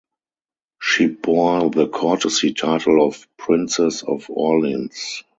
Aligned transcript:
She 0.81 1.05
bore 1.09 1.69
the 1.69 1.87
courtesy 1.87 2.55
title 2.55 3.05
of 3.07 3.27
Princess 3.37 4.01
of 4.01 4.31
Orleans. 4.31 5.21